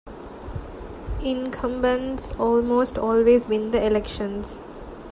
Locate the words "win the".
3.47-3.85